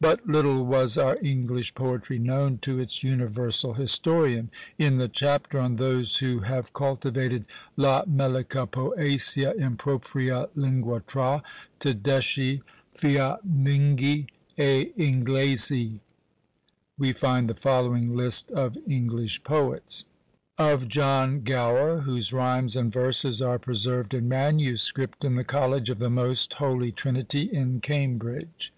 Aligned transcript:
But 0.00 0.26
little 0.26 0.66
was 0.66 0.98
our 0.98 1.16
English 1.22 1.76
poetry 1.76 2.18
known 2.18 2.58
to 2.62 2.80
its 2.80 3.04
universal 3.04 3.74
historian. 3.74 4.50
In 4.80 4.96
the 4.98 5.06
chapter 5.06 5.60
on 5.60 5.76
those 5.76 6.16
who 6.16 6.40
have 6.40 6.72
cultivated 6.72 7.44
"la 7.76 8.04
melica 8.04 8.66
poesia 8.66 9.54
in 9.56 9.76
propria 9.76 10.48
lingua 10.56 11.04
tra, 11.06 11.40
Tedeschi, 11.78 12.62
Fiamminghi 12.98 14.26
e 14.58 14.90
Inglesi," 14.98 16.00
we 16.98 17.12
find 17.12 17.48
the 17.48 17.54
following 17.54 18.16
list 18.16 18.50
of 18.50 18.76
English 18.88 19.44
poets. 19.44 20.04
"Of 20.58 20.88
John 20.88 21.44
Gower; 21.44 22.00
whose 22.00 22.32
rhymes 22.32 22.74
and 22.74 22.92
verses 22.92 23.40
are 23.40 23.60
preserved 23.60 24.14
in 24.14 24.26
manuscript 24.28 25.24
in 25.24 25.36
the 25.36 25.44
college 25.44 25.90
of 25.90 26.00
the 26.00 26.10
most 26.10 26.54
Holy 26.54 26.90
Trinity, 26.90 27.42
in 27.42 27.80
Cambridge. 27.80 28.72